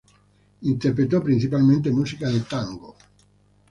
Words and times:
Interpretó 0.63 1.21
principalmente 1.23 1.91
música 1.91 2.27
de 2.27 2.39
tango. 2.39 2.95